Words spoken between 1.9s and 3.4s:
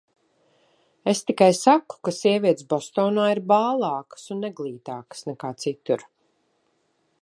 ka sievietes Bostonā